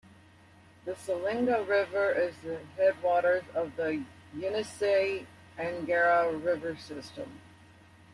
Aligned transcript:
The 0.83 0.93
Selenga 0.93 1.63
River 1.67 2.09
is 2.09 2.33
the 2.43 2.59
headwaters 2.75 3.43
of 3.53 3.75
the 3.75 4.03
Yenisei-Angara 4.35 6.35
River 6.37 6.75
system. 6.75 7.39